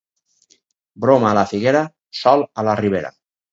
[1.05, 1.85] Broma a la Figuera,
[2.23, 3.15] sol a la Ribera.